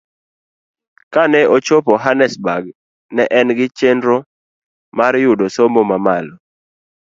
Kane 1.13 1.41
ochopo 1.55 1.93
Hannesburg, 2.03 2.65
ne 3.15 3.23
en 3.39 3.47
gi 3.57 3.67
chenro 3.77 4.17
mar 4.97 5.13
yudo 5.25 5.45
somo 5.55 5.81
mamalo. 5.89 6.33